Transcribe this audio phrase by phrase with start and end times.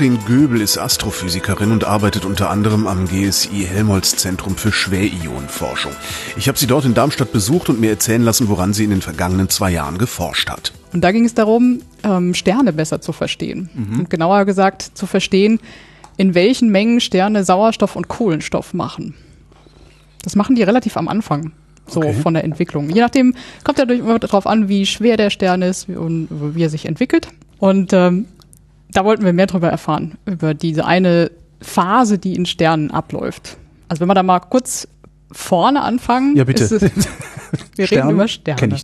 [0.00, 5.92] Katrin Göbel ist Astrophysikerin und arbeitet unter anderem am GSI Helmholtz Zentrum für Schwerionenforschung.
[6.38, 9.02] Ich habe sie dort in Darmstadt besucht und mir erzählen lassen, woran sie in den
[9.02, 10.72] vergangenen zwei Jahren geforscht hat.
[10.94, 13.68] Und da ging es darum, ähm, Sterne besser zu verstehen.
[13.74, 13.98] Mhm.
[13.98, 15.60] Und genauer gesagt zu verstehen,
[16.16, 19.14] in welchen Mengen Sterne Sauerstoff und Kohlenstoff machen.
[20.22, 21.52] Das machen die relativ am Anfang
[21.86, 22.14] so okay.
[22.14, 22.88] von der Entwicklung.
[22.88, 26.70] Je nachdem kommt ja immer darauf an, wie schwer der Stern ist und wie er
[26.70, 27.28] sich entwickelt.
[27.58, 28.24] Und ähm,
[28.92, 31.30] da wollten wir mehr darüber erfahren, über diese eine
[31.60, 33.56] Phase, die in Sternen abläuft.
[33.88, 34.88] Also wenn wir da mal kurz
[35.32, 36.36] vorne anfangen.
[36.36, 36.64] Ja, bitte.
[36.64, 36.80] Es,
[37.76, 38.76] wir Stern, reden über Sterne.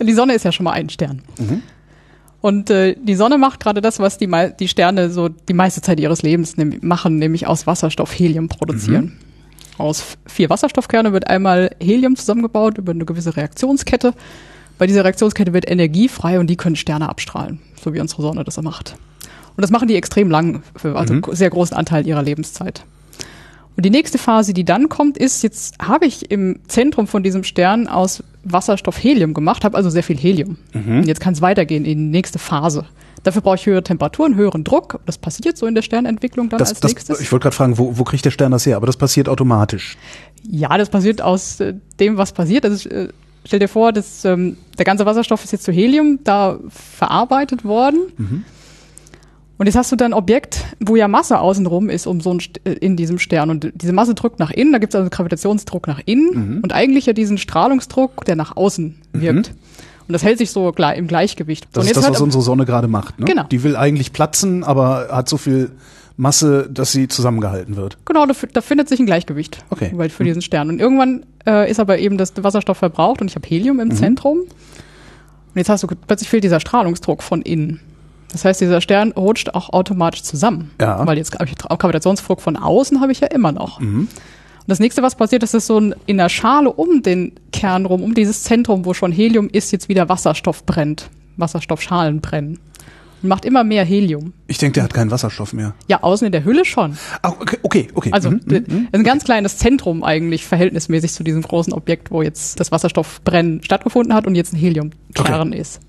[0.00, 1.22] Die Sonne ist ja schon mal ein Stern.
[1.38, 1.62] Mhm.
[2.40, 5.98] Und äh, die Sonne macht gerade das, was die, die Sterne so die meiste Zeit
[5.98, 9.04] ihres Lebens nehm machen, nämlich aus Wasserstoff Helium produzieren.
[9.04, 9.12] Mhm.
[9.78, 14.14] Aus vier Wasserstoffkerne wird einmal Helium zusammengebaut über eine gewisse Reaktionskette.
[14.78, 18.44] Bei dieser Reaktionskette wird Energie frei und die können Sterne abstrahlen, so wie unsere Sonne
[18.44, 18.96] das macht.
[19.56, 21.22] Und das machen die extrem lang, für also mhm.
[21.32, 22.84] sehr großen Anteil ihrer Lebenszeit.
[23.76, 27.44] Und die nächste Phase, die dann kommt, ist, jetzt habe ich im Zentrum von diesem
[27.44, 30.56] Stern aus Wasserstoff Helium gemacht, habe also sehr viel Helium.
[30.72, 30.98] Mhm.
[30.98, 32.86] Und jetzt kann es weitergehen in die nächste Phase.
[33.22, 35.00] Dafür brauche ich höhere Temperaturen, höheren Druck.
[35.04, 37.20] Das passiert so in der Sternentwicklung dann das, als das, nächstes.
[37.20, 38.76] Ich wollte gerade fragen, wo, wo kriegt der Stern das her?
[38.76, 39.98] Aber das passiert automatisch.
[40.48, 42.64] Ja, das passiert aus äh, dem, was passiert.
[42.64, 43.08] Also, äh,
[43.44, 48.00] stell dir vor, dass, ähm, der ganze Wasserstoff ist jetzt zu Helium da verarbeitet worden.
[48.16, 48.44] Mhm.
[49.58, 52.40] Und jetzt hast du dann ein Objekt, wo ja Masse außenrum ist um so ein,
[52.64, 53.50] äh, in diesem Stern.
[53.50, 56.60] Und diese Masse drückt nach innen, da gibt es also einen Gravitationsdruck nach innen mhm.
[56.62, 59.20] und eigentlich ja diesen Strahlungsdruck, der nach außen mhm.
[59.20, 59.50] wirkt.
[59.50, 59.58] Mhm.
[60.08, 61.68] Und das hält sich so im Gleichgewicht.
[61.72, 63.18] Das und ist das, was unsere Sonne gerade macht.
[63.18, 63.24] Ne?
[63.24, 63.42] Genau.
[63.44, 65.72] Die will eigentlich platzen, aber hat so viel
[66.16, 67.98] Masse, dass sie zusammengehalten wird.
[68.04, 69.92] Genau, da, da findet sich ein Gleichgewicht okay.
[70.08, 70.68] für diesen Stern.
[70.68, 73.96] Und irgendwann äh, ist aber eben das Wasserstoff verbraucht und ich habe Helium im mhm.
[73.96, 74.38] Zentrum.
[74.38, 74.48] Und
[75.56, 77.80] jetzt hast du plötzlich fehlt dieser Strahlungsdruck von innen.
[78.36, 80.70] Das heißt, dieser Stern rutscht auch automatisch zusammen.
[80.78, 81.06] Ja.
[81.06, 83.80] Weil jetzt Gravitationsdruck von außen habe ich ja immer noch.
[83.80, 84.00] Mhm.
[84.00, 84.10] Und
[84.66, 88.02] das nächste, was passiert, ist, dass so ein, in der Schale um den Kern rum,
[88.02, 91.08] um dieses Zentrum, wo schon Helium ist, jetzt wieder Wasserstoff brennt.
[91.38, 92.58] Wasserstoffschalen brennen.
[93.22, 94.34] Und macht immer mehr Helium.
[94.48, 95.72] Ich denke, der hat keinen Wasserstoff mehr.
[95.88, 96.98] Ja, außen in der Hülle schon.
[97.22, 97.88] Ah, okay, okay.
[97.94, 98.10] okay.
[98.12, 98.88] Also mhm, mhm.
[98.92, 104.12] ein ganz kleines Zentrum eigentlich verhältnismäßig zu diesem großen Objekt, wo jetzt das Wasserstoffbrennen stattgefunden
[104.12, 105.58] hat und jetzt ein Heliumkern okay.
[105.58, 105.80] ist.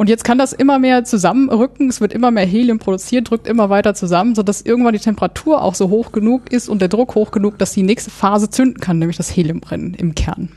[0.00, 3.68] Und jetzt kann das immer mehr zusammenrücken, es wird immer mehr Helium produziert, drückt immer
[3.68, 7.32] weiter zusammen, sodass irgendwann die Temperatur auch so hoch genug ist und der Druck hoch
[7.32, 10.48] genug, dass die nächste Phase zünden kann, nämlich das Heliumbrennen im Kern.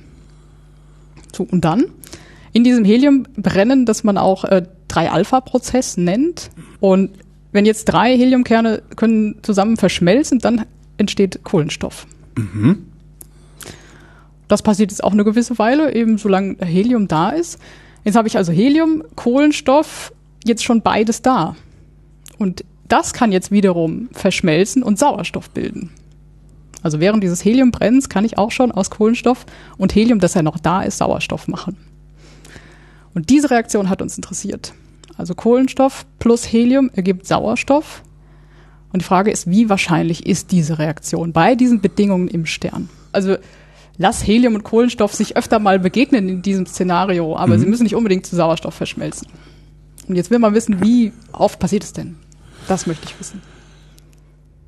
[1.36, 1.88] So, und dann
[2.54, 6.50] in diesem Heliumbrennen, das man auch äh, 3-Alpha-Prozess nennt.
[6.80, 7.10] Und
[7.52, 10.64] wenn jetzt drei Heliumkerne können zusammen verschmelzen, dann
[10.96, 12.08] entsteht Kohlenstoff.
[12.38, 12.86] Mhm.
[14.48, 17.60] Das passiert jetzt auch eine gewisse Weile, eben solange Helium da ist.
[18.04, 20.14] Jetzt habe ich also Helium, Kohlenstoff,
[20.46, 21.56] jetzt schon beides da.
[22.38, 25.92] Und das kann jetzt wiederum verschmelzen und Sauerstoff bilden.
[26.82, 29.46] Also während dieses Heliumbrenns kann ich auch schon aus Kohlenstoff
[29.78, 31.78] und Helium, das ja noch da ist, Sauerstoff machen.
[33.14, 34.74] Und diese Reaktion hat uns interessiert.
[35.18, 38.04] Also Kohlenstoff plus Helium ergibt Sauerstoff.
[38.92, 42.90] Und die Frage ist, wie wahrscheinlich ist diese Reaktion bei diesen Bedingungen im Stern?
[43.12, 43.38] Also
[43.98, 47.60] lass Helium und Kohlenstoff sich öfter mal begegnen in diesem Szenario, aber mhm.
[47.60, 49.28] sie müssen nicht unbedingt zu Sauerstoff verschmelzen.
[50.08, 52.18] Und jetzt will man wissen, wie oft passiert es denn?
[52.68, 53.42] Das möchte ich wissen.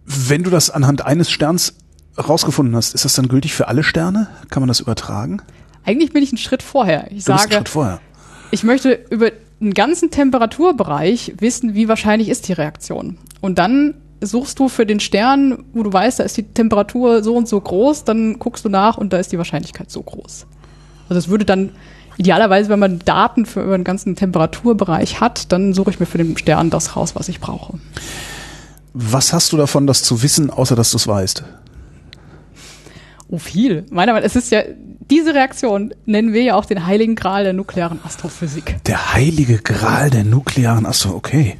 [0.05, 1.75] Wenn du das anhand eines Sterns
[2.17, 4.27] rausgefunden hast, ist das dann gültig für alle Sterne?
[4.49, 5.41] Kann man das übertragen?
[5.83, 7.11] Eigentlich bin ich einen Schritt vorher.
[7.11, 7.99] Ich du sage, Schritt vorher.
[8.51, 13.17] ich möchte über einen ganzen Temperaturbereich wissen, wie wahrscheinlich ist die Reaktion.
[13.41, 17.35] Und dann suchst du für den Stern, wo du weißt, da ist die Temperatur so
[17.35, 20.47] und so groß, dann guckst du nach und da ist die Wahrscheinlichkeit so groß.
[21.09, 21.71] Also es würde dann
[22.17, 26.17] idealerweise, wenn man Daten für über den ganzen Temperaturbereich hat, dann suche ich mir für
[26.17, 27.77] den Stern das raus, was ich brauche.
[28.93, 31.43] Was hast du davon, das zu wissen, außer dass du es weißt?
[33.27, 33.85] Oh, viel.
[33.89, 34.61] Meiner Meinung nach, es ist ja,
[35.09, 38.77] diese Reaktion nennen wir ja auch den heiligen Gral der nuklearen Astrophysik.
[38.85, 41.57] Der heilige Gral der nuklearen Astro, okay.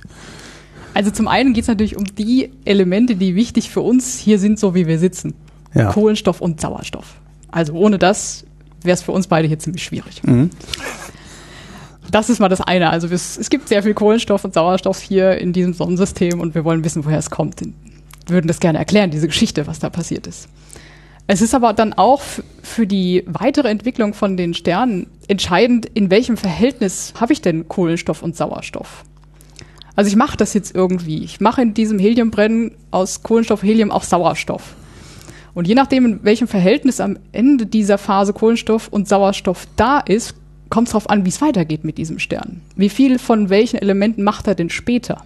[0.96, 4.58] Also zum einen geht es natürlich um die Elemente, die wichtig für uns hier sind,
[4.58, 5.34] so wie wir sitzen.
[5.74, 5.92] Ja.
[5.92, 7.16] Kohlenstoff und Sauerstoff.
[7.52, 8.46] Also ohne das
[8.82, 10.24] wäre es für uns beide hier ziemlich schwierig.
[10.24, 10.52] Mhm.
[12.12, 12.92] Das ist mal das eine.
[12.92, 16.64] Also es, es, gibt sehr viel Kohlenstoff und Sauerstoff hier in diesem Sonnensystem und wir
[16.64, 17.62] wollen wissen, woher es kommt.
[18.28, 20.48] würden das gerne erklären, diese Geschichte, was da passiert ist.
[21.28, 22.22] Es ist aber dann auch
[22.64, 28.24] für die weitere Entwicklung von den Sternen entscheidend, in welchem Verhältnis habe ich denn Kohlenstoff
[28.24, 29.04] und Sauerstoff.
[29.96, 31.24] Also ich mache das jetzt irgendwie.
[31.24, 34.76] Ich mache in diesem Heliumbrennen aus Kohlenstoff, Helium auch Sauerstoff.
[35.54, 40.36] Und je nachdem, in welchem Verhältnis am Ende dieser Phase Kohlenstoff und Sauerstoff da ist,
[40.70, 42.62] kommt es darauf an, wie es weitergeht mit diesem Stern.
[42.76, 45.24] Wie viel von welchen Elementen macht er denn später?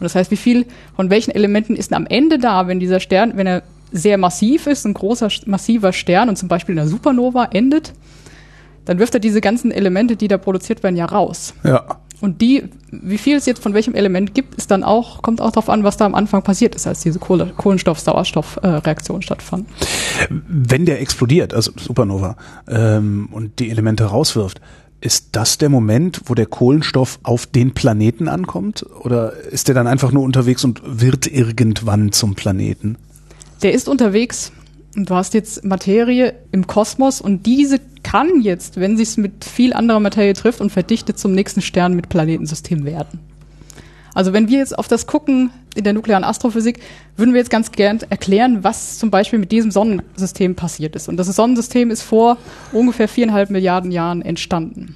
[0.00, 0.66] Und das heißt, wie viel
[0.96, 3.62] von welchen Elementen ist am Ende da, wenn dieser Stern, wenn er
[3.92, 7.92] sehr massiv ist, ein großer, massiver Stern und zum Beispiel in einer Supernova endet,
[8.84, 11.54] dann wirft er diese ganzen Elemente, die da produziert werden, ja raus.
[11.62, 12.00] Ja.
[12.22, 15.50] Und die, wie viel es jetzt von welchem Element gibt, ist dann auch, kommt auch
[15.50, 19.68] darauf an, was da am Anfang passiert ist, als diese Kohle, Kohlenstoff-Sauerstoff-Reaktion stattfand.
[20.30, 22.36] Wenn der explodiert, also Supernova,
[22.68, 24.60] ähm, und die Elemente rauswirft,
[25.00, 28.86] ist das der Moment, wo der Kohlenstoff auf den Planeten ankommt?
[29.00, 32.98] Oder ist der dann einfach nur unterwegs und wird irgendwann zum Planeten?
[33.64, 34.52] Der ist unterwegs
[34.94, 37.80] und du hast jetzt Materie im Kosmos und diese
[38.12, 41.94] kann jetzt, wenn sie es mit viel anderer Materie trifft und verdichtet, zum nächsten Stern
[41.94, 43.20] mit Planetensystem werden.
[44.12, 46.80] Also wenn wir jetzt auf das gucken in der nuklearen Astrophysik,
[47.16, 51.08] würden wir jetzt ganz gern erklären, was zum Beispiel mit diesem Sonnensystem passiert ist.
[51.08, 52.36] Und das Sonnensystem ist vor
[52.72, 54.94] ungefähr viereinhalb Milliarden Jahren entstanden.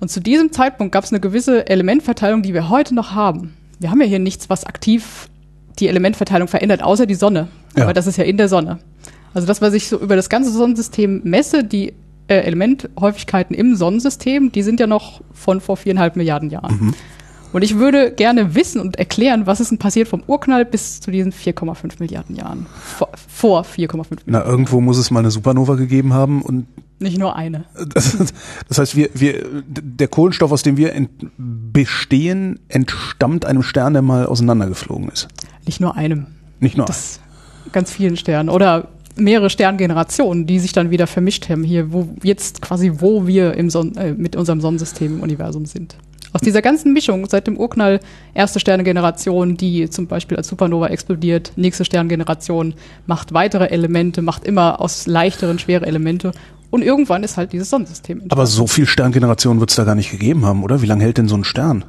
[0.00, 3.54] Und zu diesem Zeitpunkt gab es eine gewisse Elementverteilung, die wir heute noch haben.
[3.78, 5.28] Wir haben ja hier nichts, was aktiv
[5.78, 7.46] die Elementverteilung verändert, außer die Sonne.
[7.76, 7.84] Ja.
[7.84, 8.80] Aber das ist ja in der Sonne.
[9.34, 11.92] Also das, was ich so über das ganze Sonnensystem messe, die
[12.28, 16.78] äh, Elementhäufigkeiten im Sonnensystem, die sind ja noch von vor viereinhalb Milliarden Jahren.
[16.80, 16.94] Mhm.
[17.52, 21.10] Und ich würde gerne wissen und erklären, was ist denn passiert vom Urknall bis zu
[21.10, 22.66] diesen 4,5 Milliarden Jahren.
[22.80, 24.22] Vor, vor 4,5 Milliarden.
[24.26, 26.66] Na, irgendwo muss es mal eine Supernova gegeben haben und
[27.00, 27.64] nicht nur eine.
[27.94, 28.16] Das,
[28.68, 34.02] das heißt, wir, wir, der Kohlenstoff, aus dem wir ent, bestehen, entstammt einem Stern, der
[34.02, 35.26] mal auseinandergeflogen ist.
[35.64, 36.26] Nicht nur einem.
[36.60, 37.18] Nicht nur das,
[37.64, 37.72] einem.
[37.72, 38.50] Ganz vielen Sternen.
[38.50, 38.88] Oder
[39.20, 43.70] mehrere Sterngenerationen, die sich dann wieder vermischt haben, hier, wo jetzt quasi, wo wir im
[43.70, 45.96] Son äh, mit unserem Sonnensystem im Universum sind.
[46.32, 47.98] Aus dieser ganzen Mischung seit dem Urknall
[48.34, 52.74] erste Sternengeneration, die zum Beispiel als Supernova explodiert, nächste Sterngeneration
[53.06, 56.30] macht weitere Elemente, macht immer aus leichteren schwere Elemente
[56.70, 58.32] und irgendwann ist halt dieses Sonnensystem entstanden.
[58.32, 60.82] Aber so viel Sterngenerationen wird es da gar nicht gegeben haben, oder?
[60.82, 61.84] Wie lange hält denn so ein Stern?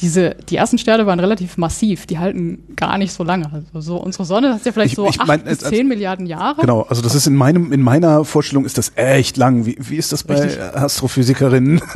[0.00, 3.50] Diese, die ersten Sterne waren relativ massiv, die halten gar nicht so lange.
[3.74, 6.60] Also so unsere Sonne hat ja vielleicht ich, so ich mein, bis zehn Milliarden Jahre.
[6.60, 9.66] Genau, also das ist in meinem, in meiner Vorstellung ist das echt lang.
[9.66, 10.62] Wie, wie ist das bei Richtig.
[10.62, 11.80] Astrophysikerinnen?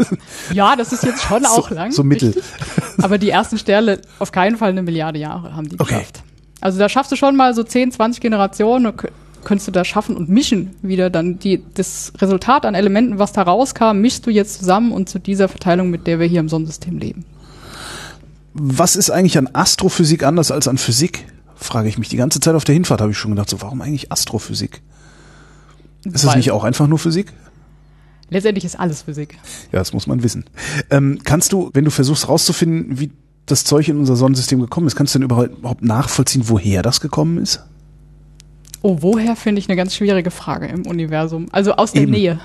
[0.52, 1.93] Ja, das ist jetzt schon auch so, lang.
[1.93, 2.31] So mittel.
[2.31, 2.44] Richtig.
[3.02, 5.94] Aber die ersten Sterne auf keinen Fall eine Milliarde Jahre haben die okay.
[5.94, 6.22] geschafft.
[6.60, 8.93] Also da schaffst du schon mal so 10, 20 Generationen,
[9.44, 13.43] könntest du da schaffen und mischen wieder dann die, das Resultat an Elementen, was da
[13.43, 16.99] rauskam, mischst du jetzt zusammen und zu dieser Verteilung, mit der wir hier im Sonnensystem
[16.99, 17.25] leben
[18.54, 21.26] was ist eigentlich an Astrophysik anders als an Physik?
[21.54, 22.08] Frage ich mich.
[22.08, 24.82] Die ganze Zeit auf der Hinfahrt habe ich schon gedacht, so warum eigentlich Astrophysik?
[26.04, 27.32] Ist das nicht auch einfach nur Physik?
[28.28, 29.38] Letztendlich ist alles Physik.
[29.72, 30.44] Ja, das muss man wissen.
[30.90, 33.12] Ähm, kannst du, wenn du versuchst rauszufinden, wie
[33.46, 37.38] das Zeug in unser Sonnensystem gekommen ist, kannst du denn überhaupt nachvollziehen, woher das gekommen
[37.38, 37.62] ist?
[38.81, 41.46] Oh, woher finde ich eine ganz schwierige Frage im Universum.
[41.52, 42.12] Also aus der Eben.
[42.12, 42.40] Nähe.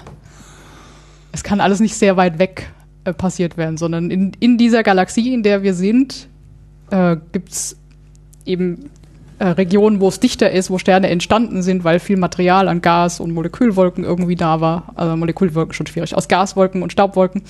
[1.32, 2.72] Es kann alles nicht sehr weit weg
[3.08, 6.28] äh, passiert werden, sondern in, in dieser Galaxie, in der wir sind,
[6.92, 7.78] äh, gibt es
[8.46, 8.90] eben
[9.40, 13.22] äh, Regionen, wo es dichter ist, wo Sterne entstanden sind, weil viel Material an Gas
[13.22, 14.92] und Molekülwolken irgendwie da war.
[14.96, 16.16] Also Molekülwolken schon schwierig.
[16.16, 17.44] Aus Gaswolken und Staubwolken.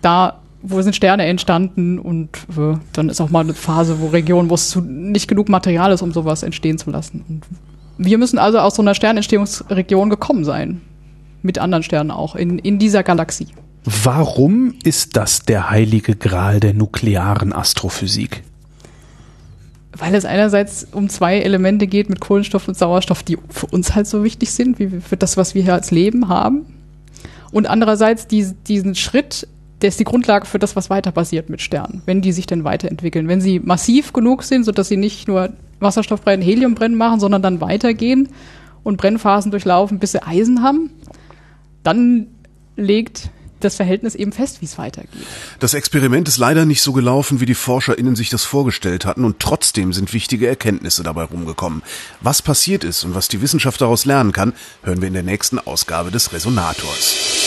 [0.00, 4.50] Da wo sind Sterne entstanden und äh, dann ist auch mal eine Phase, wo Regionen,
[4.50, 7.24] wo es nicht genug Material ist, um sowas entstehen zu lassen.
[7.28, 7.42] Und
[7.98, 10.80] wir müssen also aus so einer Sternentstehungsregion gekommen sein.
[11.42, 13.48] Mit anderen Sternen auch, in, in dieser Galaxie.
[13.84, 18.44] Warum ist das der heilige Gral der nuklearen Astrophysik?
[19.96, 24.06] Weil es einerseits um zwei Elemente geht mit Kohlenstoff und Sauerstoff, die für uns halt
[24.06, 26.66] so wichtig sind, wie für das, was wir hier als Leben haben.
[27.50, 29.48] Und andererseits die, diesen Schritt,
[29.82, 32.64] der ist die Grundlage für das, was weiter passiert mit Sternen, wenn die sich denn
[32.64, 33.28] weiterentwickeln.
[33.28, 38.28] Wenn sie massiv genug sind, sodass sie nicht nur Wasserstoffbrennen, Heliumbrennen machen, sondern dann weitergehen
[38.84, 40.90] und Brennphasen durchlaufen, bis sie Eisen haben,
[41.82, 42.28] dann
[42.76, 43.30] legt
[43.64, 45.26] das Verhältnis eben fest, wie es weitergeht.
[45.58, 49.40] Das Experiment ist leider nicht so gelaufen, wie die ForscherInnen sich das vorgestellt hatten und
[49.40, 51.82] trotzdem sind wichtige Erkenntnisse dabei rumgekommen.
[52.20, 54.52] Was passiert ist und was die Wissenschaft daraus lernen kann,
[54.82, 57.41] hören wir in der nächsten Ausgabe des Resonators.